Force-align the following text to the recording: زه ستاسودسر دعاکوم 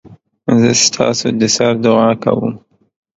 زه 0.59 0.69
ستاسودسر 0.85 1.73
دعاکوم 1.83 2.53